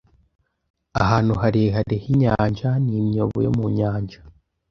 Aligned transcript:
Ahantu 1.01 1.33
harehare 1.41 1.95
h'inyanja 2.03 2.69
ni 2.83 2.93
imyobo 3.01 3.37
yo 3.45 3.51
mu 3.57 3.65
Nyanja 3.77 4.19